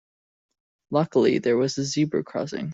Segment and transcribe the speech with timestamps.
[0.89, 2.69] Luckily there was a zebra crossing.